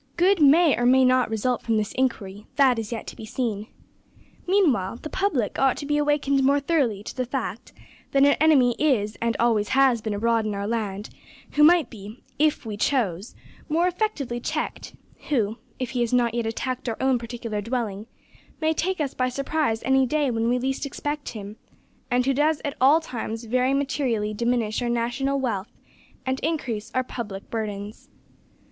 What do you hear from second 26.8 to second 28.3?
our public burdens.